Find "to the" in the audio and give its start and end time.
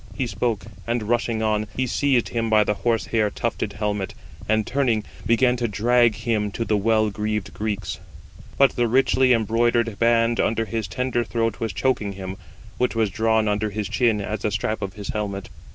6.53-6.75